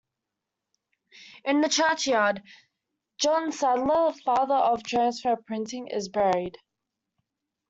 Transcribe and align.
In 1.45 1.61
the 1.61 1.69
churchyard, 1.69 2.41
John 3.19 3.51
Saddler, 3.51 4.13
father 4.25 4.55
of 4.55 4.81
Transfer 4.81 5.35
Printing 5.35 5.89
is 5.89 6.09
buried. 6.09 6.57